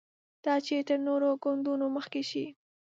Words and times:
دا 0.45 0.55
چې 0.65 0.75
تر 0.87 0.97
نورو 1.07 1.29
ګوندونو 1.43 1.85
مخکې 1.95 2.21
شي. 2.29 2.45